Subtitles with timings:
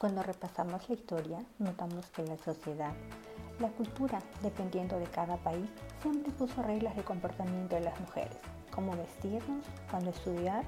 [0.00, 2.94] Cuando repasamos la historia, notamos que la sociedad,
[3.58, 5.68] la cultura, dependiendo de cada país,
[6.00, 8.38] siempre puso reglas de comportamiento de las mujeres,
[8.74, 10.64] cómo vestirnos, cuándo estudiar,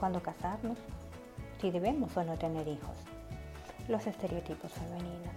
[0.00, 0.78] cuándo casarnos,
[1.60, 2.96] si debemos o no tener hijos,
[3.86, 5.36] los estereotipos femeninos,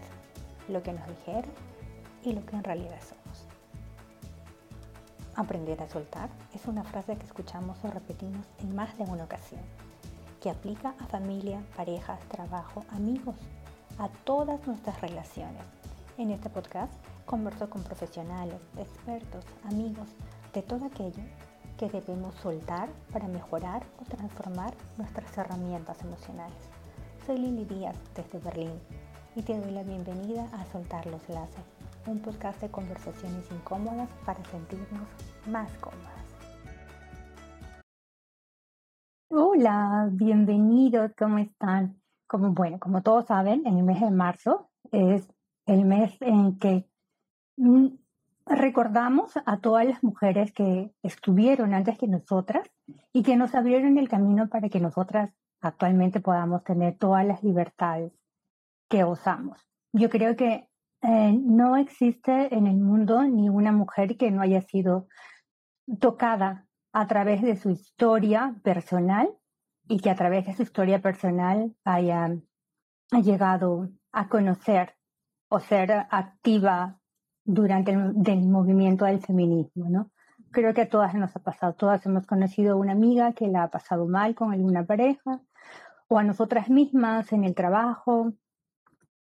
[0.67, 1.51] lo que nos dijeron
[2.23, 3.45] y lo que en realidad somos.
[5.35, 9.61] Aprender a soltar es una frase que escuchamos o repetimos en más de una ocasión
[10.45, 13.35] que aplica a familia, parejas, trabajo, amigos,
[13.97, 15.63] a todas nuestras relaciones.
[16.19, 16.93] En este podcast
[17.25, 20.07] converso con profesionales, expertos, amigos,
[20.53, 21.23] de todo aquello
[21.79, 26.69] que debemos soltar para mejorar o transformar nuestras herramientas emocionales.
[27.25, 28.79] Soy Lili Díaz desde Berlín
[29.35, 31.65] y te doy la bienvenida a Soltar los Laces,
[32.05, 35.07] un podcast de conversaciones incómodas para sentirnos
[35.47, 36.24] más cómodas.
[39.57, 42.01] Hola, bienvenidos, ¿cómo están?
[42.27, 45.25] Como bueno, como todos saben, en el mes de marzo es
[45.65, 46.89] el mes en que
[47.55, 47.87] mm,
[48.47, 52.69] recordamos a todas las mujeres que estuvieron antes que nosotras
[53.13, 58.11] y que nos abrieron el camino para que nosotras actualmente podamos tener todas las libertades
[58.89, 59.65] que gozamos.
[59.93, 60.67] Yo creo que
[61.01, 65.07] eh, no existe en el mundo ni una mujer que no haya sido
[66.01, 69.29] tocada a través de su historia personal
[69.87, 72.35] y que a través de su historia personal haya
[73.11, 74.95] llegado a conocer
[75.49, 76.99] o ser activa
[77.43, 80.11] durante el, movimiento del feminismo, ¿no?
[80.51, 83.63] Creo que a todas nos ha pasado, todas hemos conocido a una amiga que la
[83.63, 85.41] ha pasado mal con alguna pareja,
[86.07, 88.33] o a nosotras mismas en el trabajo,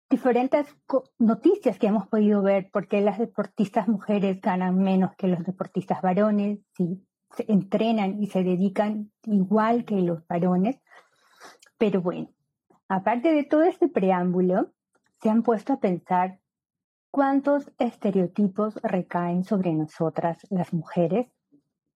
[0.09, 0.67] diferentes
[1.17, 6.59] noticias que hemos podido ver, porque las deportistas mujeres ganan menos que los deportistas varones,
[6.75, 7.01] sí,
[7.35, 10.79] se entrenan y se dedican igual que los varones.
[11.77, 12.29] Pero bueno,
[12.87, 14.71] aparte de todo este preámbulo,
[15.21, 16.39] se han puesto a pensar
[17.11, 21.27] cuántos estereotipos recaen sobre nosotras las mujeres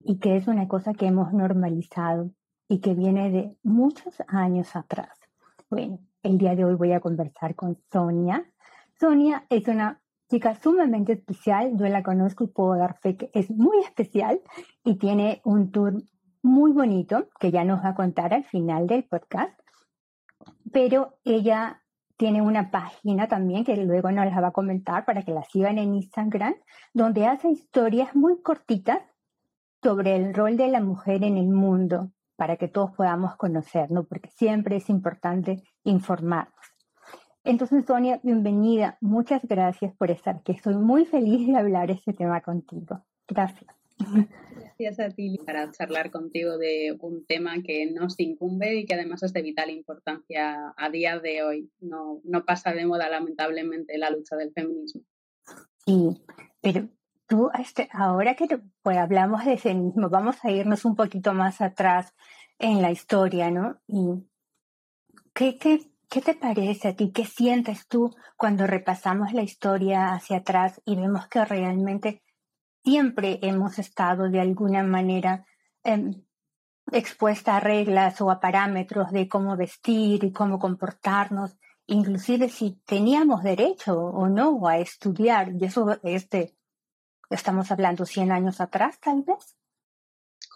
[0.01, 2.31] y que es una cosa que hemos normalizado
[2.69, 5.19] y que viene de muchos años atrás.
[5.71, 8.45] Bueno, el día de hoy voy a conversar con Sonia.
[8.99, 10.02] Sonia es una
[10.33, 11.77] chica sumamente especial.
[11.77, 14.41] Yo la conozco y puedo dar fe que es muy especial
[14.83, 16.03] y tiene un tour
[16.43, 19.53] muy bonito que ya nos va a contar al final del podcast.
[20.73, 21.83] Pero ella
[22.17, 25.77] tiene una página también que luego nos la va a comentar para que la sigan
[25.77, 26.55] en Instagram,
[26.95, 29.03] donde hace historias muy cortitas
[29.83, 34.31] sobre el rol de la mujer en el mundo para que todos podamos conocerlo, porque
[34.31, 36.72] siempre es importante informarnos.
[37.45, 38.99] Entonces, Sonia, bienvenida.
[39.01, 40.53] Muchas gracias por estar aquí.
[40.53, 43.05] Estoy muy feliz de hablar este tema contigo.
[43.27, 43.75] Gracias.
[44.79, 49.25] Gracias a ti para charlar contigo de un tema que nos incumbe y que además
[49.25, 51.71] es de vital importancia a día de hoy.
[51.81, 55.03] No, no pasa de moda, lamentablemente, la lucha del feminismo.
[55.85, 56.23] Sí,
[56.61, 56.89] pero
[57.27, 58.47] tú, este, ahora que
[58.83, 62.15] pues, hablamos de feminismo, vamos a irnos un poquito más atrás
[62.61, 63.81] en la historia, ¿no?
[63.89, 64.25] Y
[65.35, 67.11] ¿qué, qué ¿Qué te parece a ti?
[67.11, 72.23] ¿Qué sientes tú cuando repasamos la historia hacia atrás y vemos que realmente
[72.85, 75.47] siempre hemos estado de alguna manera
[75.83, 76.23] em,
[76.93, 81.57] expuesta a reglas o a parámetros de cómo vestir y cómo comportarnos,
[81.87, 85.53] inclusive si teníamos derecho o no a estudiar?
[85.59, 86.55] Y eso este,
[87.31, 89.57] estamos hablando 100 años atrás, tal vez.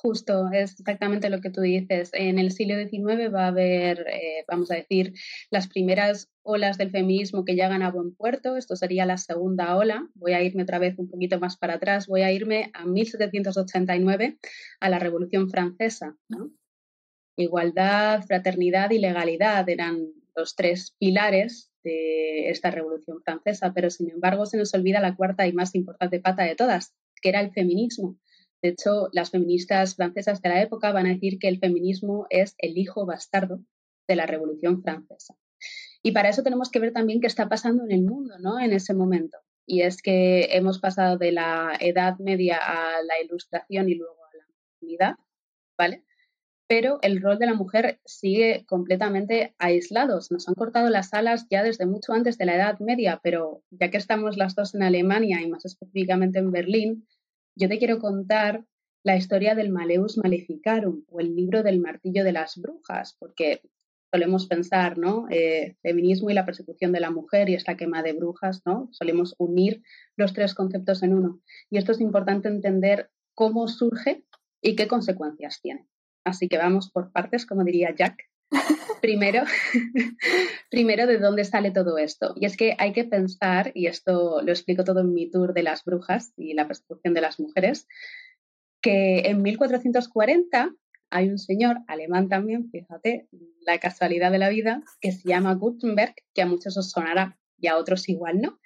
[0.02, 2.10] Justo, es exactamente lo que tú dices.
[2.12, 5.14] En el siglo XIX va a haber, eh, vamos a decir,
[5.50, 8.56] las primeras olas del feminismo que llegan a buen puerto.
[8.56, 10.06] Esto sería la segunda ola.
[10.14, 12.06] Voy a irme otra vez un poquito más para atrás.
[12.06, 14.38] Voy a irme a 1789,
[14.80, 16.16] a la Revolución Francesa.
[17.36, 24.44] Igualdad, fraternidad y legalidad eran los tres pilares de esta Revolución Francesa, pero sin embargo
[24.44, 28.18] se nos olvida la cuarta y más importante pata de todas, que era el feminismo.
[28.62, 32.54] De hecho, las feministas francesas de la época van a decir que el feminismo es
[32.58, 33.60] el hijo bastardo
[34.08, 35.36] de la Revolución Francesa.
[36.02, 38.60] Y para eso tenemos que ver también qué está pasando en el mundo, ¿no?
[38.60, 39.38] En ese momento.
[39.66, 44.36] Y es que hemos pasado de la Edad Media a la Ilustración y luego a
[44.36, 45.14] la modernidad,
[45.76, 46.04] ¿vale?
[46.68, 50.20] Pero el rol de la mujer sigue completamente aislado.
[50.30, 53.90] Nos han cortado las alas ya desde mucho antes de la Edad Media, pero ya
[53.90, 57.06] que estamos las dos en Alemania y más específicamente en Berlín,
[57.56, 58.64] yo te quiero contar
[59.02, 63.62] la historia del Maleus Maleficarum o el libro del martillo de las brujas, porque
[64.12, 65.26] solemos pensar, ¿no?
[65.30, 68.88] Eh, feminismo y la persecución de la mujer y esta quema de brujas, ¿no?
[68.92, 69.82] Solemos unir
[70.16, 71.40] los tres conceptos en uno.
[71.70, 74.24] Y esto es importante entender cómo surge
[74.60, 75.86] y qué consecuencias tiene.
[76.24, 78.24] Así que vamos por partes, como diría Jack.
[79.00, 79.44] Primero,
[80.70, 82.34] primero, ¿de dónde sale todo esto?
[82.36, 85.62] Y es que hay que pensar, y esto lo explico todo en mi tour de
[85.62, 87.86] las brujas y la persecución de las mujeres,
[88.80, 90.70] que en 1440
[91.10, 93.28] hay un señor alemán también, fíjate,
[93.60, 97.68] la casualidad de la vida, que se llama Gutenberg, que a muchos os sonará y
[97.68, 98.58] a otros igual no.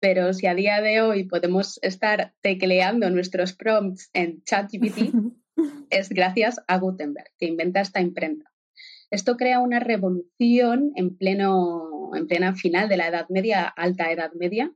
[0.00, 5.12] Pero si a día de hoy podemos estar tecleando nuestros prompts en ChatGPT,
[5.90, 8.47] es gracias a Gutenberg, que inventa esta imprenta.
[9.10, 14.32] Esto crea una revolución en, pleno, en plena final de la Edad Media, alta Edad
[14.34, 14.72] Media,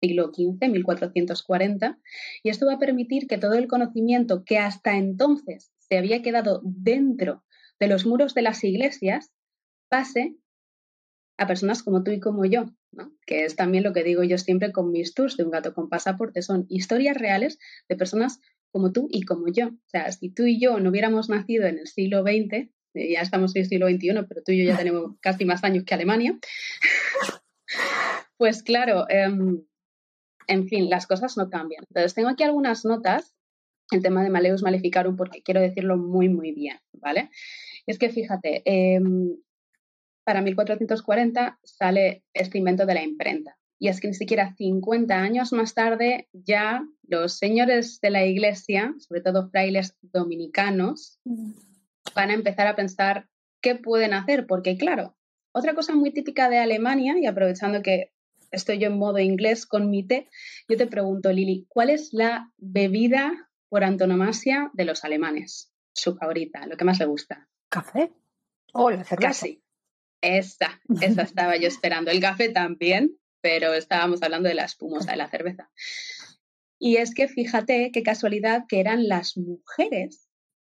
[0.00, 1.98] siglo XV, 1440,
[2.42, 6.60] y esto va a permitir que todo el conocimiento que hasta entonces se había quedado
[6.64, 7.44] dentro
[7.78, 9.32] de los muros de las iglesias
[9.88, 10.36] pase
[11.38, 12.66] a personas como tú y como yo,
[13.26, 15.88] que es también lo que digo yo siempre con mis tours de un gato con
[15.88, 17.58] pasaporte, son historias reales
[17.88, 18.38] de personas
[18.70, 19.68] como tú y como yo.
[19.68, 23.54] O sea, si tú y yo no hubiéramos nacido en el siglo XX, ya estamos
[23.54, 26.38] en el siglo XXI, pero tú y yo ya tenemos casi más años que Alemania,
[28.36, 29.62] pues claro, em,
[30.48, 31.84] en fin, las cosas no cambian.
[31.88, 33.34] Entonces, tengo aquí algunas notas,
[33.90, 37.30] el tema de Maleus Maleficarum, porque quiero decirlo muy, muy bien, ¿vale?
[37.86, 39.36] Es que fíjate, em,
[40.24, 43.56] para 1440 sale este invento de la imprenta.
[43.78, 48.94] Y es que ni siquiera 50 años más tarde ya los señores de la iglesia,
[48.98, 51.71] sobre todo frailes dominicanos, mm
[52.14, 53.28] van a empezar a pensar
[53.60, 55.16] qué pueden hacer, porque claro,
[55.52, 58.12] otra cosa muy típica de Alemania, y aprovechando que
[58.50, 60.28] estoy yo en modo inglés con mi té,
[60.68, 65.72] yo te pregunto, Lili, ¿cuál es la bebida por antonomasia de los alemanes?
[65.94, 67.48] Su favorita, lo que más le gusta.
[67.68, 68.12] ¿Café?
[68.72, 69.28] ¿O la cerveza?
[69.28, 69.62] Casi.
[70.22, 72.10] Esa, esa estaba yo esperando.
[72.10, 75.70] El café también, pero estábamos hablando de la espumosa, de la cerveza.
[76.78, 80.28] Y es que fíjate qué casualidad que eran las mujeres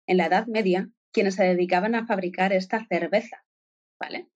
[0.06, 3.44] en la Edad Media quienes se dedicaban a fabricar esta cerveza,
[3.98, 4.28] ¿vale?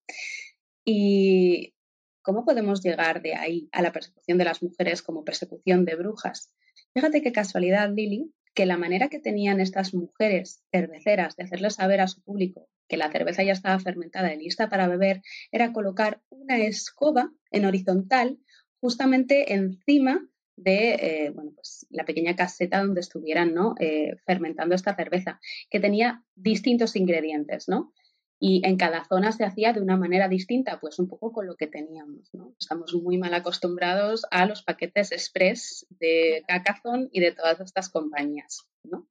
[0.85, 1.75] Y
[2.23, 6.51] ¿cómo podemos llegar de ahí a la persecución de las mujeres como persecución de brujas?
[6.95, 12.01] Fíjate qué casualidad, Lili, que la manera que tenían estas mujeres cerveceras de hacerle saber
[12.01, 15.21] a su público que la cerveza ya estaba fermentada y lista para beber
[15.53, 18.39] era colocar una escoba en horizontal
[18.81, 20.27] justamente encima
[20.59, 23.75] de eh, bueno, pues, la pequeña caseta donde estuvieran ¿no?
[23.79, 25.41] Eh, fermentando esta cerveza,
[25.71, 27.93] que tenía distintos ingredientes, ¿no?
[28.41, 31.57] Y en cada zona se hacía de una manera distinta, pues un poco con lo
[31.57, 32.55] que teníamos, ¿no?
[32.59, 38.69] Estamos muy mal acostumbrados a los paquetes express de Cacazón y de todas estas compañías,
[38.85, 39.09] ¿no?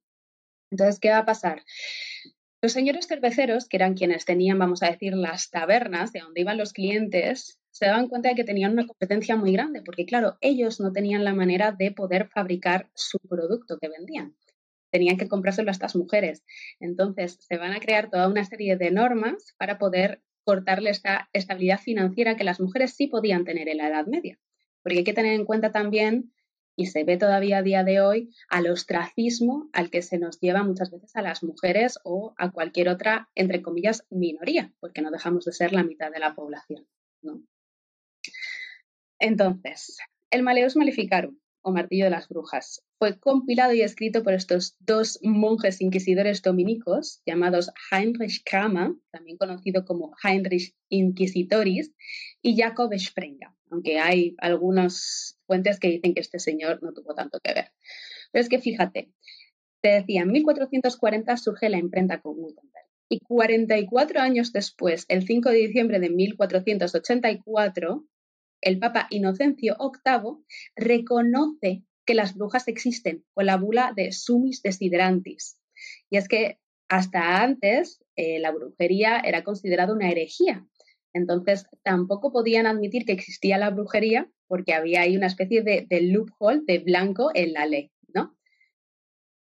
[0.70, 1.62] Entonces, ¿qué va a pasar?
[2.60, 6.58] Los señores cerveceros, que eran quienes tenían, vamos a decir, las tabernas de donde iban
[6.58, 10.80] los clientes, se daban cuenta de que tenían una competencia muy grande, porque claro, ellos
[10.80, 14.34] no tenían la manera de poder fabricar su producto que vendían.
[14.90, 16.42] Tenían que comprárselo a estas mujeres.
[16.80, 21.78] Entonces, se van a crear toda una serie de normas para poder cortarle esta estabilidad
[21.78, 24.36] financiera que las mujeres sí podían tener en la Edad Media.
[24.82, 26.32] Porque hay que tener en cuenta también,
[26.78, 30.62] y se ve todavía a día de hoy, al ostracismo al que se nos lleva
[30.62, 35.44] muchas veces a las mujeres o a cualquier otra, entre comillas, minoría, porque no dejamos
[35.44, 36.86] de ser la mitad de la población.
[39.18, 39.98] Entonces,
[40.30, 45.18] el Maleus Maleficarum, o Martillo de las Brujas, fue compilado y escrito por estos dos
[45.24, 51.92] monjes inquisidores dominicos llamados Heinrich Kramer, también conocido como Heinrich Inquisitoris,
[52.40, 57.40] y Jacob Sprenger, aunque hay algunas fuentes que dicen que este señor no tuvo tanto
[57.42, 57.72] que ver.
[58.32, 59.10] Pero es que fíjate,
[59.80, 62.86] te decía, en 1440 surge la imprenta con Gutenberg.
[63.08, 68.04] Y 44 años después, el 5 de diciembre de 1484,
[68.60, 70.44] el Papa Inocencio VIII
[70.76, 75.58] reconoce que las brujas existen con la bula de Sumis Desiderantis.
[76.10, 76.58] Y es que
[76.88, 80.66] hasta antes eh, la brujería era considerada una herejía.
[81.12, 86.02] Entonces tampoco podían admitir que existía la brujería porque había ahí una especie de, de
[86.02, 88.36] loophole de blanco en la ley, ¿no?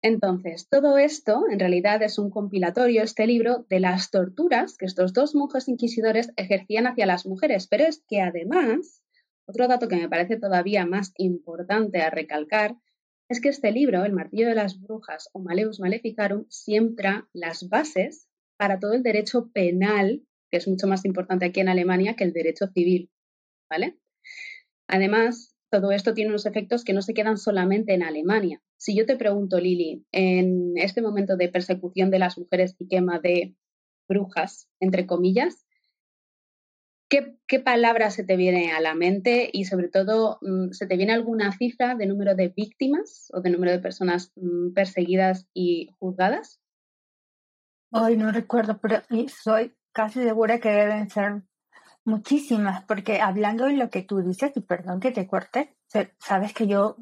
[0.02, 5.12] Entonces, todo esto en realidad es un compilatorio, este libro, de las torturas que estos
[5.12, 9.04] dos monjes inquisidores ejercían hacia las mujeres, pero es que además
[9.48, 12.76] otro dato que me parece todavía más importante a recalcar
[13.30, 18.28] es que este libro, El martillo de las brujas o Maleus Maleficarum, siembra las bases
[18.58, 22.34] para todo el derecho penal, que es mucho más importante aquí en Alemania que el
[22.34, 23.10] derecho civil.
[23.70, 23.98] ¿Vale?
[24.88, 28.62] Además, todo esto tiene unos efectos que no se quedan solamente en Alemania.
[28.78, 33.20] Si yo te pregunto, Lili, en este momento de persecución de las mujeres y quema
[33.20, 33.56] de
[34.08, 35.68] brujas, entre comillas,
[37.10, 41.14] ¿Qué, palabra se te viene a la mente y sobre todo, mm, ¿se te viene
[41.14, 46.60] alguna cifra de número de víctimas o de número de personas mm, perseguidas y juzgadas?
[47.92, 49.02] Ay, no recuerdo, pero
[49.42, 51.42] soy casi segura que deben ser
[52.06, 55.76] muchísimas, porque hablando de lo que tú dices, y perdón que te corte,
[56.20, 56.98] sabes que yo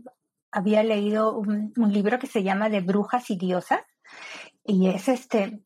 [0.49, 3.81] había leído un, libro que se llama De brujas y diosas,
[4.63, 5.61] y es este,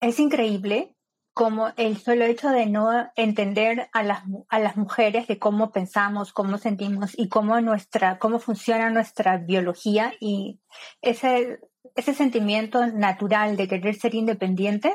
[0.00, 0.94] es increíble
[1.32, 6.32] como el solo hecho de no entender a las, a las mujeres de cómo pensamos,
[6.32, 10.60] cómo sentimos y cómo nuestra, cómo funciona nuestra biología y
[11.02, 11.58] ese,
[11.96, 14.94] ese sentimiento natural de querer ser independientes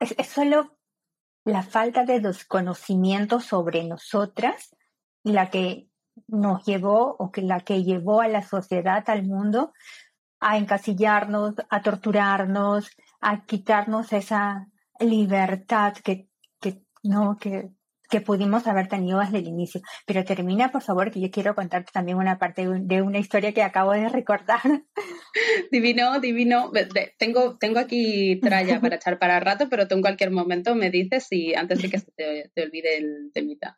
[0.00, 0.75] es, es solo
[1.46, 4.76] la falta de desconocimiento sobre nosotras
[5.22, 5.88] la que
[6.26, 9.72] nos llevó o que la que llevó a la sociedad, al mundo,
[10.40, 14.66] a encasillarnos, a torturarnos, a quitarnos esa
[14.98, 16.28] libertad que,
[16.60, 17.70] que, no, que,
[18.10, 19.80] que pudimos haber tenido desde el inicio.
[20.06, 23.62] Pero termina, por favor, que yo quiero contarte también una parte de una historia que
[23.62, 24.60] acabo de recordar.
[25.70, 26.72] Divino, divino.
[27.18, 31.26] Tengo, tengo aquí tralla para echar para rato, pero tú en cualquier momento me dices
[31.30, 33.76] y antes de que se te, olvide el temita.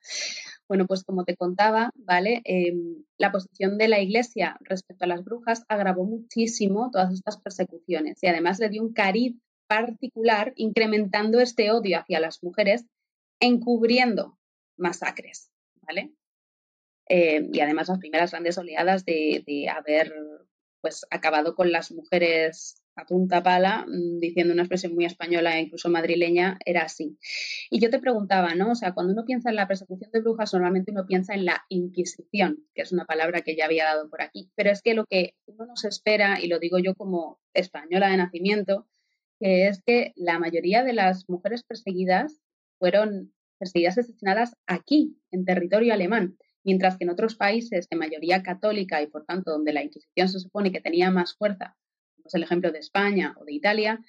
[0.69, 2.43] Bueno, pues como te contaba, ¿vale?
[2.45, 8.19] Em, la posición de la Iglesia respecto a las brujas agravó muchísimo todas estas persecuciones
[8.23, 9.35] y además le dio un cariz
[9.69, 12.87] particular incrementando este odio hacia las mujeres,
[13.41, 14.39] encubriendo
[14.77, 15.51] masacres,
[15.83, 16.13] ¿vale?
[17.09, 20.13] Eh, y además las primeras grandes oleadas de, haber
[20.81, 25.63] pues acabado con las mujeres a punta pala, mm, diciendo una expresión muy española e
[25.63, 27.17] incluso madrileña, era así.
[27.71, 28.73] Y yo te preguntaba, ¿no?
[28.73, 31.65] O sea, cuando uno piensa en la persecución de brujas, normalmente uno piensa en la
[31.69, 34.51] Inquisición, que es una palabra que ya había dado por aquí.
[34.57, 38.17] Pero es que lo que uno nos espera, y lo digo yo como española de
[38.17, 38.89] nacimiento,
[39.41, 42.41] que es que la mayoría de las mujeres perseguidas
[42.79, 48.43] fueron perseguidas y asesinadas aquí, en territorio alemán, mientras que en otros países de mayoría
[48.43, 51.77] católica y por tanto donde la Inquisición se supone que tenía más fuerza,
[52.17, 54.01] como es el ejemplo de España o de Italia,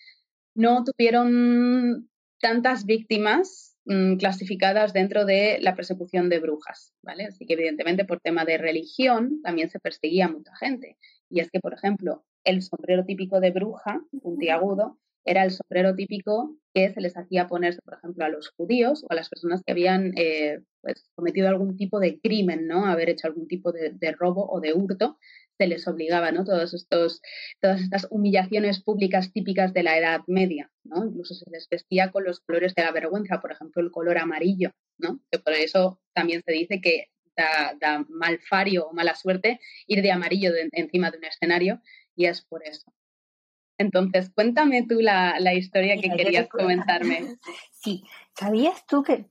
[0.55, 2.09] no tuvieron
[2.39, 7.25] tantas víctimas mm, clasificadas dentro de la persecución de brujas, ¿vale?
[7.25, 10.97] Así que evidentemente por tema de religión también se perseguía a mucha gente.
[11.29, 16.55] Y es que, por ejemplo, el sombrero típico de bruja, puntiagudo, era el sombrero típico
[16.93, 20.13] se les hacía ponerse, por ejemplo, a los judíos o a las personas que habían
[20.15, 22.85] eh, pues, cometido algún tipo de crimen, ¿no?
[22.85, 25.17] Haber hecho algún tipo de, robo o de hurto,
[25.57, 26.45] se les obligaba, ¿no?
[26.45, 27.21] Todos estos,
[27.59, 31.05] todas estas humillaciones públicas típicas de la Edad Media, ¿no?
[31.05, 34.71] Incluso se les vestía con los colores de la vergüenza, por ejemplo, el color amarillo,
[34.97, 35.19] ¿no?
[35.29, 40.11] Que por eso también se dice que da mal fario o mala suerte ir de
[40.11, 41.81] amarillo encima de un escenario
[42.15, 42.91] y es por eso.
[43.79, 47.37] Entonces, cuéntame tú la, historia que querías comentarme.
[47.71, 48.03] Sí,
[48.37, 49.25] ¿sabías tú que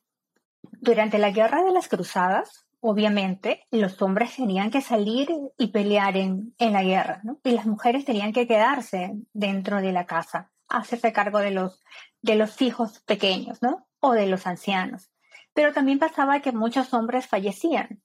[0.81, 5.28] durante la Guerra de las Cruzadas, obviamente, los hombres tenían que salir
[5.59, 7.38] y pelear en, la guerra, ¿no?
[7.45, 11.85] Y las mujeres tenían que quedarse dentro de la casa, hacerse cargo de los,
[12.23, 13.87] de los hijos pequeños, ¿no?
[14.00, 15.11] O de los ancianos.
[15.52, 18.02] Pero también pasaba que muchos hombres fallecían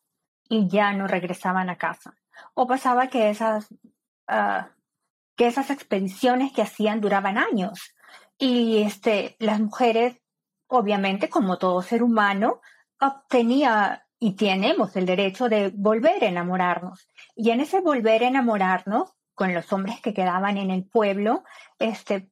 [0.50, 2.18] y ya no regresaban a casa.
[2.54, 3.74] O pasaba que esas
[4.28, 4.72] ah,
[5.48, 7.96] esas expediciones que hacían duraban años.
[8.38, 10.18] Y este, las mujeres,
[10.68, 12.62] obviamente, como todo ser humano,
[13.00, 17.08] obtenía y tenemos el derecho de volver a enamorarnos.
[17.36, 21.44] Y en ese volver a enamorarnos, con los hombres que quedaban en el pueblo,
[21.80, 22.30] este,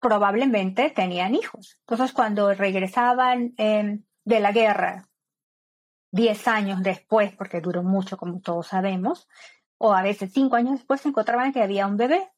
[0.00, 1.78] probablemente tenían hijos.
[1.80, 5.08] Entonces, cuando regresaban em, de la guerra,
[6.10, 9.28] diez años después, porque duró mucho, como todos sabemos,
[9.78, 12.30] o a veces cinco años después se encontraban que había un bebé.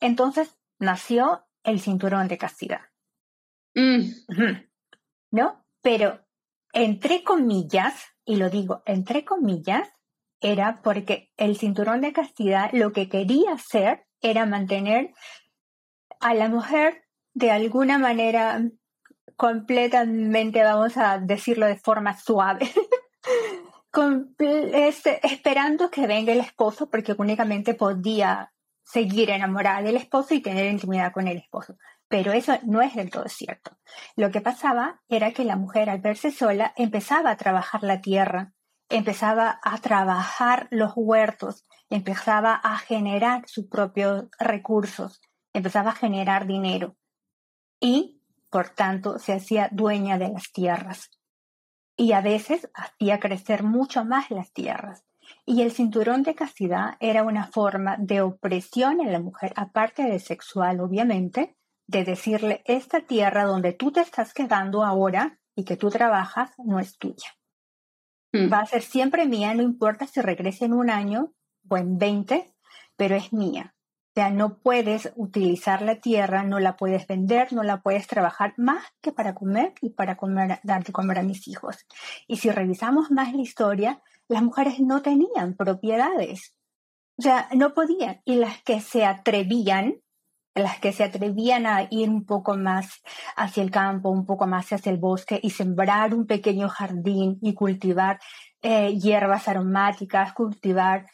[0.00, 2.80] Entonces nació el cinturón de castidad.
[3.74, 4.10] Mm.
[5.30, 5.64] ¿No?
[5.82, 6.20] Pero
[6.72, 7.94] entre comillas,
[8.24, 9.88] y lo digo entre comillas,
[10.40, 15.12] era porque el cinturón de castidad lo que quería hacer era mantener
[16.20, 18.62] a la mujer de alguna manera
[19.36, 22.70] completamente, vamos a decirlo de forma suave,
[23.92, 28.52] este, esperando que venga el esposo porque únicamente podía
[28.84, 31.76] seguir enamorada del esposo y tener intimidad con el esposo.
[32.08, 33.78] Pero eso no es del todo cierto.
[34.16, 38.52] Lo que pasaba era que la mujer al verse sola empezaba a trabajar la tierra,
[38.88, 45.20] empezaba a trabajar los huertos, empezaba a generar sus propios recursos,
[45.52, 46.96] empezaba a generar dinero
[47.78, 48.20] y,
[48.50, 51.10] por tanto, se hacía dueña de las tierras
[52.00, 55.04] y a veces hacía crecer mucho más las tierras.
[55.44, 60.18] Y el cinturón de castidad era una forma de opresión en la mujer, aparte de
[60.18, 65.90] sexual, obviamente, de decirle, esta tierra donde tú te estás quedando ahora y que tú
[65.90, 67.36] trabajas no es tuya.
[68.32, 68.50] Hmm.
[68.50, 71.34] Va a ser siempre mía, no importa si regrese en un año
[71.68, 72.50] o en 20,
[72.96, 73.74] pero es mía.
[74.10, 78.54] O sea, no puedes utilizar la tierra, no la puedes vender, no la puedes trabajar
[78.56, 81.86] más que para comer y para comer, dar de comer a mis hijos.
[82.26, 86.54] Y si revisamos más la historia, las mujeres no tenían propiedades.
[87.18, 88.20] O sea, no podían.
[88.24, 90.00] Y las que se atrevían,
[90.56, 93.02] las que se atrevían a ir un poco más
[93.36, 97.54] hacia el campo, un poco más hacia el bosque y sembrar un pequeño jardín y
[97.54, 98.18] cultivar
[98.60, 101.06] eh, hierbas aromáticas, cultivar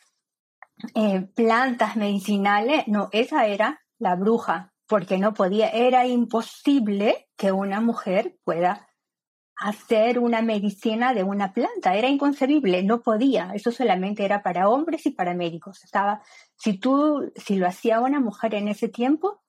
[0.95, 7.80] eh, plantas medicinales, no, esa era la bruja, porque no podía, era imposible que una
[7.80, 8.88] mujer pueda
[9.56, 15.06] hacer una medicina de una planta, era inconcebible, no podía, eso solamente era para hombres
[15.06, 15.83] y para médicos.
[15.83, 16.23] Estaba,
[16.56, 19.40] si tú, si lo hacía una mujer en ese tiempo,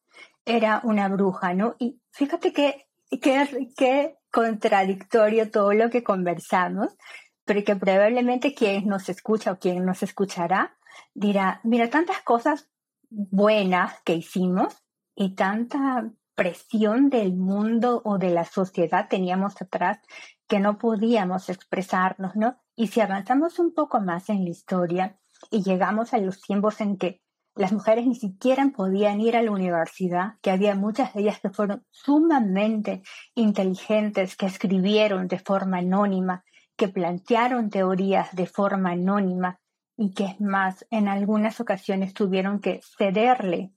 [0.46, 1.75] era una bruja, ¿no?
[1.77, 2.88] Y fíjate que,
[3.22, 6.96] que, contradictorio todo lo que conversamos,
[7.43, 10.76] pero que probablemente quien nos escucha o quien nos escuchará
[11.13, 12.70] dirá, mira, tantas cosas
[13.10, 14.84] buenas que hicimos
[15.15, 20.00] y tanta presión del mundo o de la sociedad teníamos atrás
[20.48, 22.58] que no podíamos expresarnos, ¿no?
[22.75, 26.98] Y si avanzamos un poco más en la historia y llegamos a los tiempos en
[26.98, 27.22] que
[27.56, 31.50] las mujeres ni siquiera podían ir a la universidad, que había muchas de ellas que
[31.50, 33.01] fueron sumamente
[33.34, 36.44] inteligentes, que escribieron de forma anónima,
[36.75, 39.60] que plantearon teorías de forma anónima,
[39.97, 43.71] y que es más, en algunas ocasiones tuvieron que cederle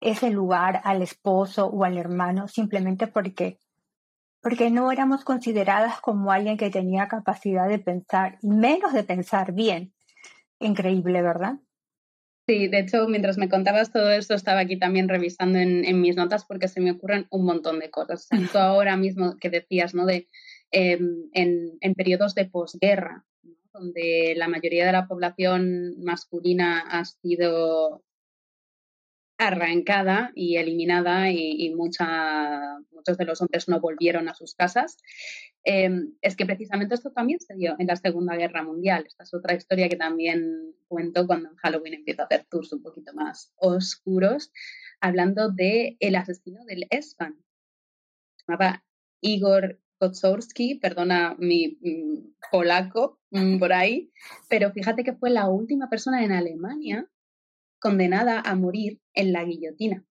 [0.00, 3.58] ese lugar al esposo o al hermano simplemente porque
[4.40, 9.52] porque no éramos consideradas como alguien que tenía capacidad de pensar y menos de pensar
[9.52, 9.92] bien.
[10.60, 11.56] Increíble, ¿verdad?
[12.46, 16.44] Sí, de hecho, mientras me contabas todo esto, estaba aquí también revisando en, mis notas
[16.46, 18.28] porque se me ocurren un montón de cosas.
[18.28, 20.06] Tanto ahora mismo que decías, ¿no?
[20.06, 20.28] De
[20.70, 23.26] em, en, en periodos de posguerra,
[23.78, 28.02] donde la mayoría de la población masculina ha sido
[29.38, 34.98] arrancada y eliminada y, muchos de los hombres no volvieron a sus casas,
[35.62, 39.04] em, es que precisamente esto también se dio en la Segunda Guerra Mundial.
[39.06, 42.82] Esta es otra historia que también cuento cuando en Halloween empiezo a hacer tours un
[42.82, 44.52] poquito más oscuros,
[45.00, 47.36] hablando de el asesino del Espan.
[48.36, 48.84] Se llamaba
[49.20, 51.78] Igor Kotsowski, perdona mi
[52.50, 54.10] polaco mm, por ahí,
[54.48, 57.08] pero fíjate que fue la última persona en Alemania
[57.80, 60.04] condenada a morir en la guillotina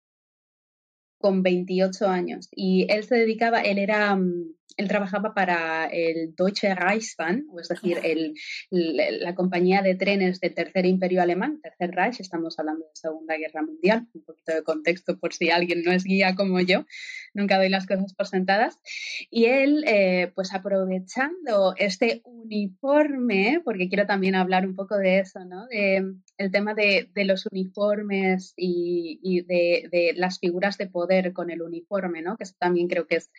[1.18, 2.48] con 28 años.
[2.50, 7.98] Y él se dedicaba, él era, mm, él trabajaba para el Deutsche Reichsbahn, es decir,
[8.02, 8.34] el,
[8.70, 13.62] la compañía de trenes del Tercer Imperio Alemán, Tercer Reich, estamos hablando de Segunda Guerra
[13.62, 16.86] Mundial, un poquito de contexto por si alguien no es guía como yo,
[17.34, 18.78] nunca doy las cosas por sentadas,
[19.30, 25.44] y él, eh, pues aprovechando este uniforme, porque quiero también hablar un poco de eso,
[25.44, 25.66] ¿no?
[25.66, 26.02] De,
[26.36, 32.22] el tema de, los uniformes y, de, de las figuras de poder con el uniforme,
[32.22, 32.36] ¿no?
[32.36, 33.30] Que eso también creo que es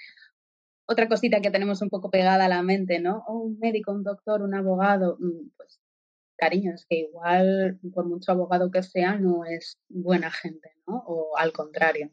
[0.88, 3.24] otra cosita que tenemos un poco pegada a la mente, ¿no?
[3.28, 5.80] Oh, un médico, un doctor, un abogado, mm, pues
[6.38, 11.04] cariño, es que igual, por mucho abogado que sea, no es buena gente, ¿no?
[11.08, 12.12] O al contrario.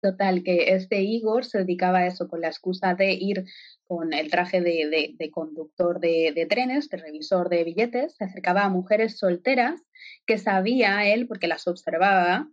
[0.00, 3.44] Total, que este Igor se dedicaba a eso con la excusa de ir
[3.84, 9.18] con el traje de, conductor de, trenes, de revisor de billetes, se acercaba a mujeres
[9.18, 9.82] solteras
[10.24, 12.48] que sabía él, porque las observaba,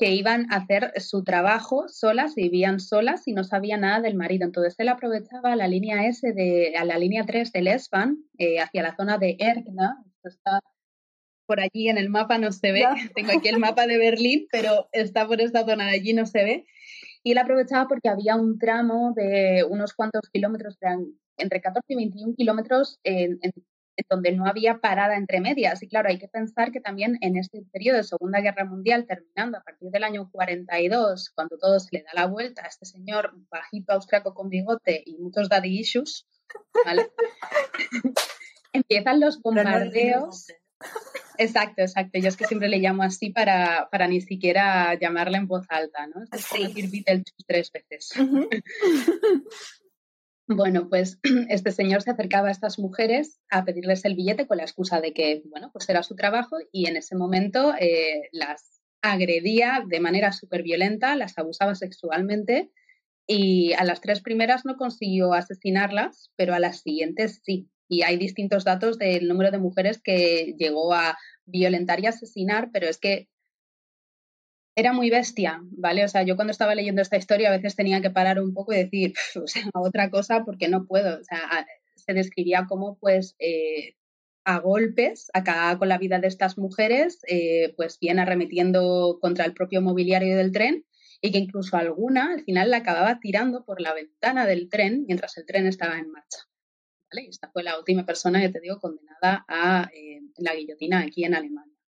[0.00, 4.46] que iban a hacer su trabajo solas, vivían solas y no sabía nada del marido.
[4.46, 8.82] Entonces él aprovechaba la línea S de, a la línea 3 del Esban eh, hacia
[8.82, 10.02] la zona de Ergna.
[10.24, 10.60] está
[11.44, 12.84] por allí en el mapa, no se ve.
[13.14, 16.44] Tengo aquí el mapa de Berlín, pero está por esta zona de allí, no se
[16.44, 16.66] ve.
[17.22, 20.78] Y él aprovechaba porque había un tramo de unos cuantos kilómetros,
[21.36, 23.52] entre 14 y 21 kilómetros en, en
[24.08, 25.82] donde no había parada entre medias.
[25.82, 29.58] Y claro, hay que pensar que también en este periodo de Segunda Guerra Mundial, terminando
[29.58, 33.34] a partir del año 42, cuando todo se le da la vuelta a este señor
[33.50, 36.26] bajito austriaco con bigote y muchos daddy issues,
[36.84, 37.10] ¿vale?
[38.72, 40.46] Empiezan los bombardeos.
[41.36, 42.18] Exacto, exacto.
[42.18, 46.06] Yo es que siempre le llamo así para, para ni siquiera llamarle en voz alta,
[46.06, 46.22] ¿no?
[46.30, 46.66] Es sí.
[46.66, 48.12] decir Beetlejuice tres veces.
[50.52, 54.64] Bueno, pues este señor se acercaba a estas mujeres a pedirles el billete con la
[54.64, 59.84] excusa de que, bueno, pues era su trabajo y en ese momento eh, las agredía
[59.86, 62.72] de manera súper violenta, las abusaba sexualmente
[63.28, 67.70] y a las tres primeras no consiguió asesinarlas, pero a las siguientes sí.
[67.88, 72.88] Y hay distintos datos del número de mujeres que llegó a violentar y asesinar, pero
[72.88, 73.28] es que
[74.80, 76.04] era muy bestia, ¿vale?
[76.04, 78.72] O sea, yo cuando estaba leyendo esta historia a veces tenía que parar un poco
[78.72, 81.20] y decir, o sea, otra cosa porque no puedo.
[81.20, 81.66] O sea,
[81.96, 83.96] se describía como pues eh,
[84.44, 89.54] a golpes, acababa con la vida de estas mujeres, eh, pues bien arremetiendo contra el
[89.54, 90.84] propio mobiliario del tren
[91.20, 95.36] y que incluso alguna al final la acababa tirando por la ventana del tren mientras
[95.36, 96.38] el tren estaba en marcha.
[97.12, 97.28] ¿Vale?
[97.28, 101.34] esta fue la última persona, que te digo, condenada a eh, la guillotina aquí en
[101.34, 101.79] Alemania.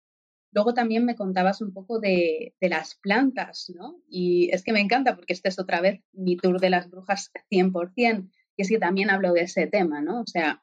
[0.52, 4.02] Luego también me contabas un poco de, de, las plantas, ¿no?
[4.10, 7.32] Y es que me encanta porque este es otra vez mi tour de las brujas
[7.50, 10.22] 100%, y es que también hablo de ese tema, ¿no?
[10.22, 10.62] O sea,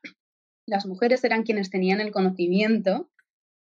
[0.67, 3.11] las mujeres eran quienes tenían el conocimiento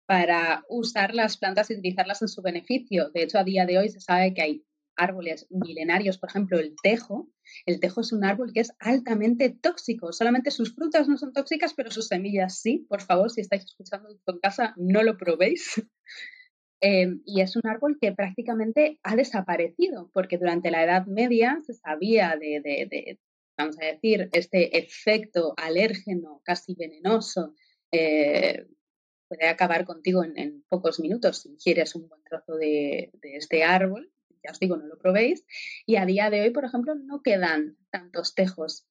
[0.06, 3.11] para usar las plantas y utilizarlas en su beneficio.
[3.11, 4.64] De hecho, a día de hoy se sabe que hay
[4.96, 7.28] árboles milenarios, por ejemplo, el tejo.
[7.67, 10.12] El tejo es un árbol que es altamente tóxico.
[10.12, 12.87] Solamente sus frutas no son tóxicas, pero sus semillas sí.
[12.88, 15.75] Por favor, si estáis escuchando en casa, no lo probéis.
[16.85, 21.75] Eh, y es un árbol que prácticamente ha desaparecido, porque durante la Edad Media se
[21.75, 23.21] sabía de,
[23.57, 27.55] vamos a decir, este efecto alérgeno casi venenoso
[27.93, 28.67] eh,
[29.29, 34.12] puede acabar contigo en, pocos minutos si quieres un buen trozo de, este árbol.
[34.44, 35.44] Ya os digo, no lo probéis.
[35.87, 38.87] Y a día de hoy, por ejemplo, no quedan tantos tejos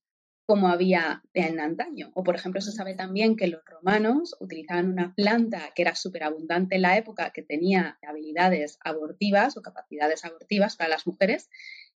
[0.45, 2.11] como había en antaño.
[2.13, 6.23] O, por ejemplo, se sabe también que los romanos utilizaban una planta que era súper
[6.23, 11.49] abundante en la época, que tenía habilidades abortivas o capacidades abortivas para las mujeres,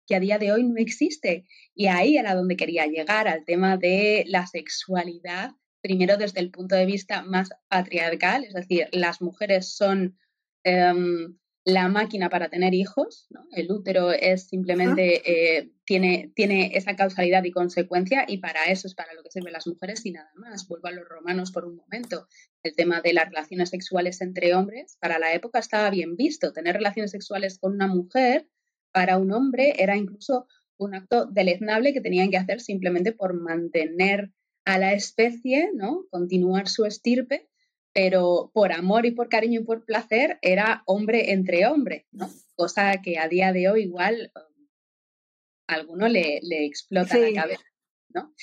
[0.06, 1.46] que a día de hoy no existe.
[1.74, 6.76] Y ahí era donde quería llegar, al tema de la sexualidad, primero desde el punto
[6.76, 10.16] de vista más patriarcal, es decir, las mujeres son
[10.62, 17.42] em, la máquina para tener hijos, el útero es simplemente, eh, tiene, tiene esa causalidad
[17.44, 20.68] y consecuencia y para eso es para lo que sirven las mujeres y nada más.
[20.68, 22.26] Vuelvo a los romanos por un momento.
[22.62, 26.52] El tema de las relaciones sexuales entre hombres, para la época estaba bien visto.
[26.52, 28.46] Tener relaciones sexuales con una mujer
[28.92, 30.46] para un hombre era incluso
[30.76, 34.32] un acto deleznable que tenían que hacer simplemente por mantener
[34.66, 36.06] a la especie, ¿no?
[36.10, 37.48] Continuar su estirpe,
[37.94, 42.28] pero por amor y por cariño y por placer era hombre entre hombre, ¿no?
[42.56, 44.66] Cosa que a día de hoy igual um,
[45.68, 47.64] a alguno le, explota la cabeza,
[48.08, 48.34] ¿no?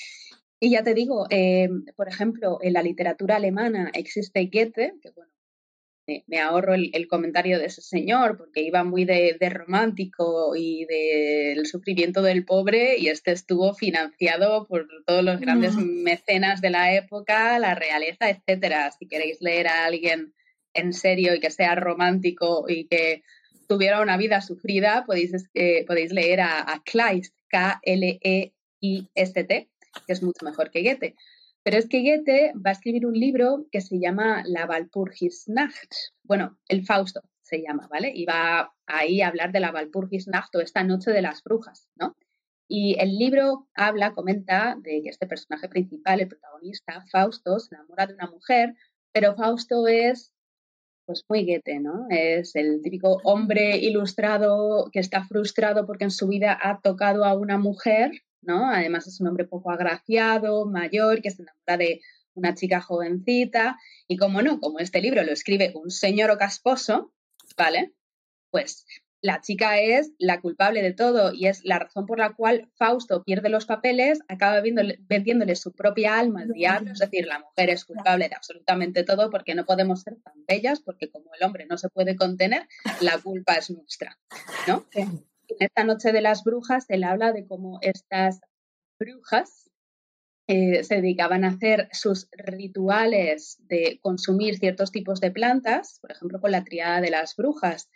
[0.58, 5.31] Y ya te digo, eh, por ejemplo, en la literatura alemana existe Goethe, que bueno,
[6.06, 12.22] me, ahorro el, comentario de ese señor porque iba muy de, romántico y del sufrimiento
[12.22, 16.02] del pobre y este estuvo financiado por todos los grandes mm.
[16.02, 18.90] mecenas de la época, la realeza, etcétera.
[18.90, 20.34] Si queréis leer a alguien
[20.74, 23.22] en serio y que sea romántico y que
[23.68, 28.48] tuviera una vida sufrida, podéis, eh, podéis leer a, a Kleist, K-L-E-I-S-T,
[30.06, 31.14] que es mucho mejor que Goethe.
[31.64, 35.92] Pero es que Goethe va a escribir un libro que se llama La Walpurgisnacht.
[36.24, 38.12] Bueno, el Fausto se llama, ¿vale?
[38.14, 42.16] Y va ahí a hablar de la Walpurgisnacht o esta noche de las brujas, ¿no?
[42.68, 48.06] Y el libro habla, comenta de que este personaje principal, el protagonista, Fausto, se enamora
[48.06, 48.74] de una mujer,
[49.12, 50.32] pero Fausto es
[51.04, 52.06] pues muy Goethe, ¿no?
[52.10, 57.34] Es el típico hombre ilustrado que está frustrado porque en su vida ha tocado a
[57.36, 58.12] una mujer
[58.46, 62.00] Además es un hombre poco agraciado, mayor, que se enamora de
[62.34, 63.78] una chica jovencita.
[64.08, 67.12] Y como no, como este libro lo escribe un señor casposo,
[67.56, 67.92] ¿vale?
[68.50, 68.84] Pues
[69.22, 73.22] la chica es la culpable de todo y es la razón por la cual Fausto
[73.22, 77.84] pierde los papeles, acaba vendiéndole su propia alma al diablo, es decir, la mujer es
[77.84, 81.78] culpable de absolutamente todo porque no podemos ser tan bellas, porque como el hombre no
[81.78, 82.66] se puede contener,
[83.00, 84.18] la culpa es nuestra,
[84.66, 84.86] ¿no?
[85.58, 88.40] En esta noche de las brujas él habla de cómo estas
[88.98, 89.70] brujas
[90.48, 96.40] eh, se dedicaban a hacer sus rituales de consumir ciertos tipos de plantas, por ejemplo,
[96.40, 97.88] con la triada de las brujas,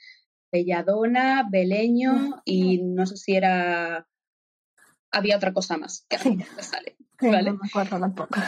[0.53, 4.07] belladona, beleño y no sé si era...
[5.11, 6.38] Había otra cosa más que sí.
[6.61, 6.97] sale.
[7.21, 7.51] ¿vale?
[7.51, 8.40] No me acuerdo tampoco.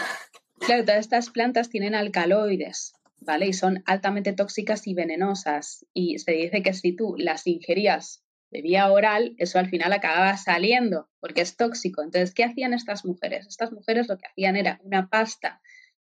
[0.60, 3.46] Claro, todas estas plantas tienen alcaloides, ¿vale?
[3.48, 5.86] Y son altamente tóxicas y venenosas.
[5.92, 10.36] Y se dice que si tú las ingerías de vía oral, eso al final acababa
[10.36, 12.02] saliendo porque es tóxico.
[12.02, 13.46] Entonces, ¿qué hacían estas mujeres?
[13.46, 15.60] Estas mujeres lo que hacían era una pasta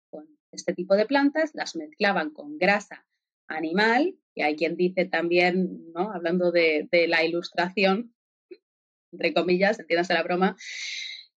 [0.10, 3.06] con este tipo de plantas, las mezclaban con grasa
[3.48, 6.12] animal, y hay quien dice también, ¿no?
[6.12, 8.14] hablando de, la ilustración,
[9.12, 10.58] entre comillas, entiéndase la broma,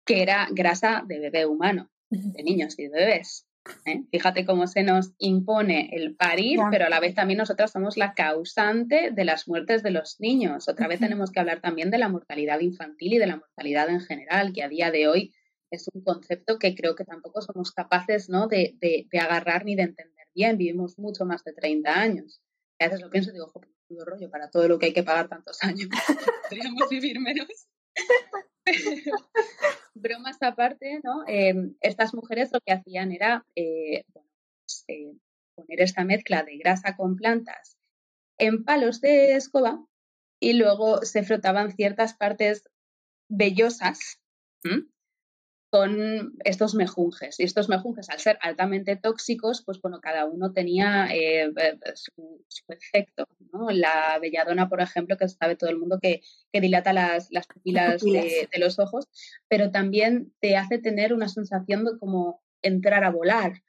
[0.06, 3.47] que era grasa de bebé humano, de niños y de bebés.
[3.86, 4.04] ¿Eh?
[4.12, 8.14] Fíjate cómo se nos impone el parir, pero a la vez también nosotras somos la
[8.14, 10.68] causante de las muertes de los niños.
[10.68, 14.02] Otra vez tenemos que hablar también de la mortalidad infantil y de la mortalidad en
[14.02, 15.34] general, que a día de hoy
[15.72, 18.48] es un concepto que creo que tampoco somos capaces ¿no?
[18.48, 20.58] de, agarrar ni de entender bien.
[20.58, 22.42] Vivimos mucho más de 30 años.
[22.80, 23.70] a veces lo pienso y digo, joder,
[24.06, 25.90] rollo para todo lo que hay que pagar tantos años.
[26.50, 27.48] Podríamos vivir menos.
[30.02, 31.24] bromas aparte, ¿no?
[31.28, 34.04] Em, estas mujeres lo que hacían era eh,
[34.88, 35.14] eh,
[35.56, 37.78] poner esta mezcla de grasa con plantas
[38.38, 39.84] en palos de escoba
[40.40, 42.70] y luego se frotaban ciertas partes
[43.28, 44.20] vellosas
[45.70, 47.40] con estos mejunjes.
[47.40, 52.40] Y estos mejunjes, al ser altamente tóxicos, pues bueno, cada uno tenía eh, eh, su,
[52.70, 53.28] efecto.
[53.70, 56.22] La belladona, por ejemplo, que sabe todo el mundo que,
[56.54, 59.08] dilata las, pupilas, De, los ojos,
[59.48, 63.62] pero también te hace tener una sensación de como entrar a volar.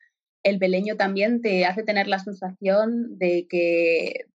[0.44, 4.26] El beleño también te hace tener la sensación de que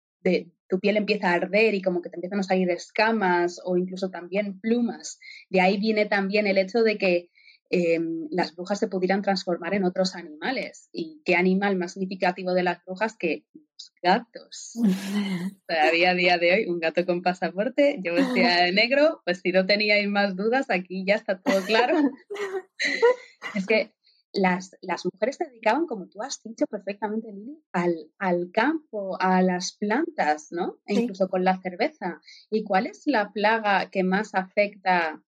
[0.67, 4.09] tu piel empieza a arder y como que te empiezan a salir escamas o incluso
[4.09, 5.19] también plumas.
[5.49, 7.29] De ahí viene también el hecho de que
[7.75, 10.89] Em, las brujas se pudieran transformar en otros animales.
[10.91, 14.73] ¿Y qué animal más significativo de las brujas que los gatos?
[15.67, 19.51] Todavía a día de hoy, un gato con pasaporte, yo vestía de negro, pues si
[19.51, 21.97] no teníais más dudas, aquí ya está todo claro.
[23.55, 23.91] es que
[24.33, 29.41] las, las, mujeres se dedicaban, como tú has dicho perfectamente, Lili, al, al campo, a
[29.41, 30.77] las plantas, ¿no?
[30.85, 32.21] E incluso con la cerveza.
[32.51, 35.23] ¿Y cuál es la plaga que más afecta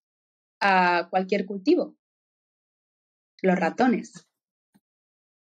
[0.59, 1.97] a cualquier cultivo?
[3.41, 4.27] Los ratones.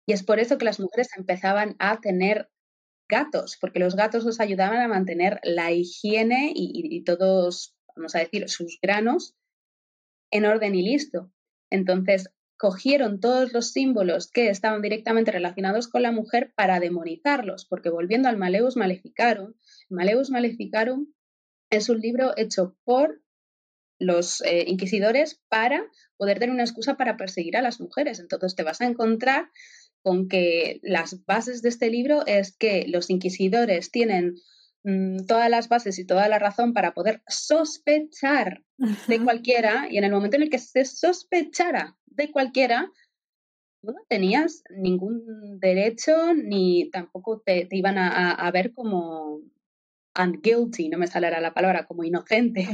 [0.06, 2.48] Y es por eso que las mujeres empezaban a tener
[3.08, 8.48] gatos, porque los gatos los ayudaban a mantener la higiene y, todos, vamos a decir,
[8.48, 9.34] sus granos
[10.30, 11.32] en orden y listo.
[11.70, 17.90] Entonces, cogieron todos los símbolos que estaban directamente relacionados con la mujer para demonizarlos, porque
[17.90, 19.54] volviendo al Maleus Maleficarum,
[19.88, 21.12] Maleus Maleficarum
[21.70, 23.20] es un libro hecho por
[23.98, 25.84] los eh, inquisidores para
[26.16, 28.18] poder tener una excusa para perseguir a las mujeres.
[28.18, 29.50] Entonces te vas a encontrar
[30.02, 34.36] con que las bases de este libro es que los inquisidores tienen
[34.84, 38.62] mm, todas las bases y toda la razón para poder sospechar
[39.08, 42.92] de cualquiera y en el momento en el que se sospechara de cualquiera,
[43.82, 49.40] no tenías ningún derecho ni tampoco te, iban a, ver como
[50.18, 52.66] unguilty, no me saldrá la palabra, como inocente.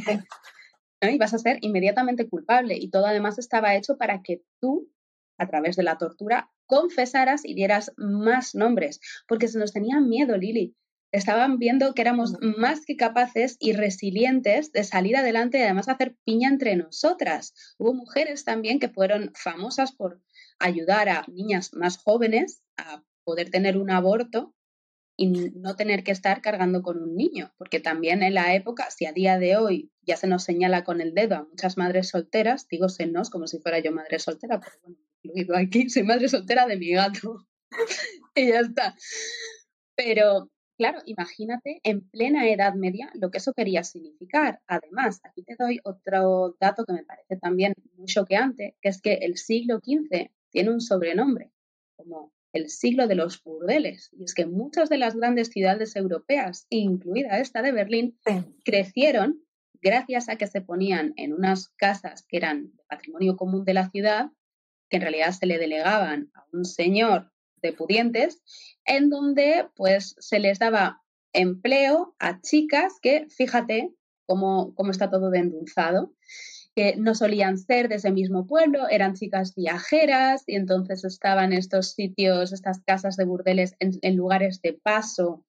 [1.10, 2.76] Y vas a ser inmediatamente culpable.
[2.76, 4.90] Y todo además estaba hecho para que tú,
[5.38, 10.36] a través de la tortura, confesaras y dieras más nombres, porque se nos tenía miedo,
[10.36, 10.74] Lili.
[11.12, 16.16] Estaban viendo que éramos más que capaces y resilientes de salir adelante y además hacer
[16.24, 17.52] piña entre nosotras.
[17.78, 20.22] Hubo mujeres también que fueron famosas por
[20.58, 24.54] ayudar a niñas más jóvenes a poder tener un aborto
[25.16, 29.06] y no tener que estar cargando con un niño, porque también en la época, si
[29.06, 32.66] a día de hoy ya se nos señala con el dedo a muchas madres solteras,
[32.68, 36.66] digo senos como si fuera yo madre soltera, pero bueno, incluido aquí, soy madre soltera
[36.66, 37.46] de mi gato
[38.34, 38.96] y ya está.
[39.94, 44.60] Pero claro, imagínate en plena Edad Media lo que eso quería significar.
[44.66, 49.14] Además, aquí te doy otro dato que me parece también muy choqueante, que es que
[49.14, 51.50] el siglo XV tiene un sobrenombre,
[51.96, 54.10] como el siglo de los burdeles.
[54.12, 58.18] Y es que muchas de las grandes ciudades europeas, incluida esta de Berlín,
[58.64, 59.42] crecieron
[59.80, 63.90] gracias a que se ponían en unas casas que eran de patrimonio común de la
[63.90, 64.30] ciudad,
[64.88, 68.42] que en realidad se le delegaban a un señor de pudientes,
[68.84, 73.92] en donde pues se les daba empleo a chicas que, fíjate
[74.26, 76.12] cómo, cómo está todo de endulzado,
[76.74, 81.92] que no solían ser de ese mismo pueblo, eran chicas viajeras y entonces estaban estos
[81.92, 85.44] sitios, estas casas de burdeles en, lugares de paso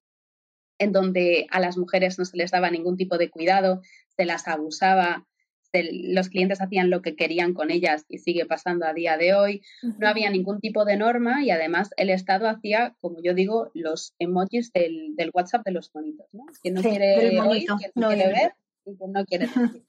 [0.78, 3.80] en donde a las mujeres no se les daba ningún tipo de cuidado,
[4.16, 5.26] se las abusaba,
[5.72, 9.62] los clientes hacían lo que querían con ellas y sigue pasando a día de hoy.
[9.98, 14.14] No había ningún tipo de norma y además el Estado hacía, como yo digo, los
[14.18, 16.44] emojis del, WhatsApp de los monitos, ¿no?
[16.62, 18.52] Quien no quiere oír, quien no, quiere ver
[18.84, 19.84] y quien no quiere decir.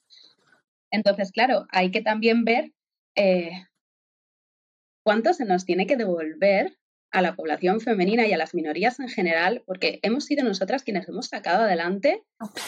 [0.96, 2.74] Entonces, claro, hay que también ver
[3.16, 3.52] eh,
[5.04, 6.78] cuánto se nos tiene que devolver
[7.12, 11.08] a la población femenina y a las minorías en general, porque hemos sido nosotras quienes
[11.08, 12.24] hemos sacado adelante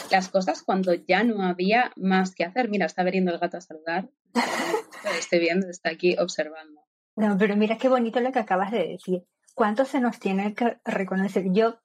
[0.10, 2.70] las cosas cuando ya no había más que hacer.
[2.70, 4.10] Mira, está veniendo el gato a saludar.
[5.20, 6.82] estoy viendo, está aquí observando.
[7.16, 9.24] No, pero mira qué bonito lo que acabas de decir.
[9.54, 11.46] ¿Cuánto se nos tiene que reconocer?
[11.52, 11.82] Yo,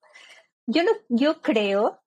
[0.66, 2.01] yo, no, yo creo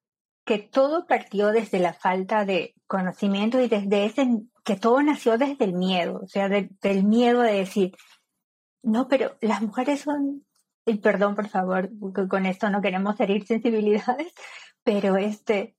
[0.45, 4.27] que todo partió desde la falta de conocimiento y desde ese,
[4.63, 7.95] que todo nació desde el miedo, o sea, del miedo de decir,
[8.84, 10.45] no, pero las mujeres son,
[10.86, 11.89] y perdón por favor,
[12.29, 14.34] con esto no queremos herir sensibilidades,
[14.84, 15.75] pero este,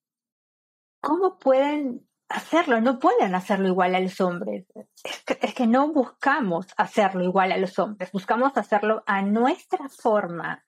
[1.00, 2.81] ¿cómo pueden hacerlo?
[2.81, 4.66] No pueden hacerlo igual a los hombres.
[5.05, 9.88] Es que, es que no buscamos hacerlo igual a los hombres, buscamos hacerlo a nuestra
[9.88, 10.64] forma,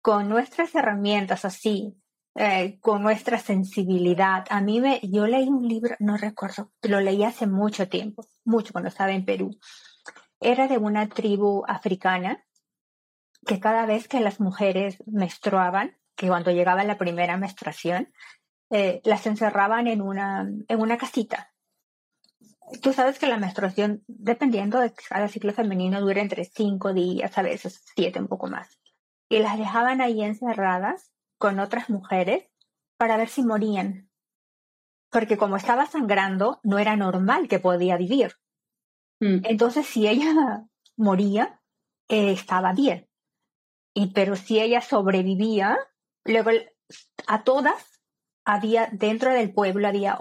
[0.00, 1.96] con nuestras herramientas así,
[2.36, 4.44] eh, con nuestra sensibilidad.
[4.50, 8.72] A mí me, yo leí un libro, no recuerdo, lo leí hace mucho tiempo, mucho
[8.72, 9.56] cuando estaba en Perú.
[10.40, 12.44] Era de una tribu africana
[13.46, 18.12] que cada vez que las mujeres menstruaban, que cuando llegaba la primera menstruación,
[18.70, 21.52] eh, las encerraban en una, en una casita.
[22.82, 27.42] Tú sabes que la menstruación, dependiendo de cada ciclo femenino, dura entre cinco días, a
[27.42, 28.80] veces siete, un poco más.
[29.28, 31.13] Y las dejaban ahí encerradas
[31.44, 32.46] con otras mujeres
[32.96, 34.08] para ver si morían.
[35.10, 38.32] Porque como estaba sangrando, no era normal que podía vivir.
[39.20, 39.40] Mm.
[39.44, 40.64] Entonces, si ella
[40.96, 41.60] moría,
[42.08, 43.10] eh, estaba bien.
[43.92, 45.76] Y, pero si ella sobrevivía,
[46.24, 46.48] luego
[47.26, 48.00] a todas
[48.46, 50.16] había, dentro del pueblo había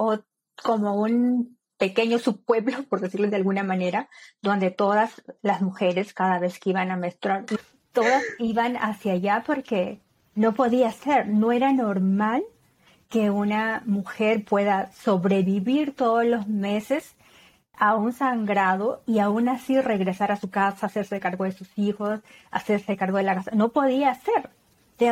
[0.62, 4.10] como un pequeño subpueblo, por decirlo de alguna manera,
[4.42, 7.46] donde todas las mujeres, cada vez que iban a menstruar,
[7.94, 10.03] todas iban hacia allá porque
[10.36, 12.44] no podía ser, no era normal
[13.10, 17.16] que una mujer pueda sobrevivir todos los meses
[17.74, 22.22] a un sangrado y aún así regresar a su casa, hacerse cargo de sus hijos,
[22.50, 23.52] hacerse cargo de la casa.
[23.54, 24.50] No podía ser.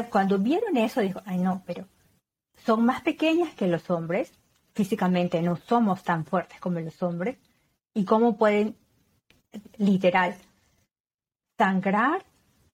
[0.10, 1.86] cuando vieron eso, dijo, ay no, pero
[2.65, 4.31] son más pequeñas que los hombres,
[4.73, 7.38] físicamente no somos tan fuertes como los hombres,
[7.93, 8.75] y cómo pueden,
[9.77, 10.36] literal,
[11.57, 12.23] sangrar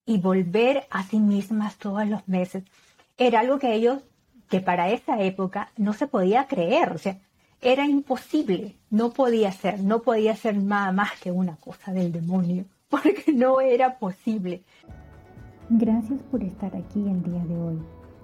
[0.07, 2.63] y volver a sí mismas todos los meses.
[3.17, 3.99] Era algo que ellos
[4.49, 7.19] que para esa época no se podía creer, o sea,
[7.61, 12.65] era imposible, no podía ser, no podía ser nada más que una cosa del demonio,
[12.89, 14.63] porque no era posible.
[15.69, 17.77] Gracias por estar aquí el día de hoy.